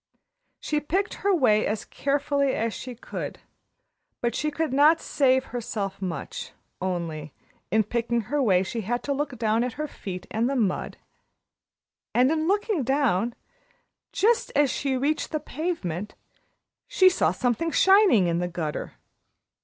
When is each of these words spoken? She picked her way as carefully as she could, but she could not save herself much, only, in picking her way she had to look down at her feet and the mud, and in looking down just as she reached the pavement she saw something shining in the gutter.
She 0.59 0.79
picked 0.79 1.13
her 1.21 1.31
way 1.31 1.67
as 1.67 1.85
carefully 1.85 2.55
as 2.55 2.73
she 2.73 2.95
could, 2.95 3.37
but 4.19 4.33
she 4.33 4.49
could 4.49 4.73
not 4.73 4.99
save 4.99 5.43
herself 5.53 6.01
much, 6.01 6.53
only, 6.81 7.35
in 7.69 7.83
picking 7.83 8.21
her 8.21 8.41
way 8.41 8.63
she 8.63 8.81
had 8.81 9.03
to 9.03 9.13
look 9.13 9.37
down 9.37 9.63
at 9.63 9.73
her 9.73 9.85
feet 9.87 10.25
and 10.31 10.49
the 10.49 10.55
mud, 10.55 10.97
and 12.15 12.31
in 12.31 12.47
looking 12.47 12.81
down 12.81 13.35
just 14.11 14.51
as 14.55 14.71
she 14.71 14.97
reached 14.97 15.29
the 15.29 15.39
pavement 15.39 16.15
she 16.87 17.07
saw 17.07 17.31
something 17.31 17.69
shining 17.69 18.25
in 18.25 18.39
the 18.39 18.47
gutter. 18.47 18.93